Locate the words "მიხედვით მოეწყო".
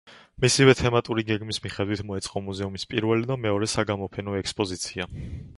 1.67-2.43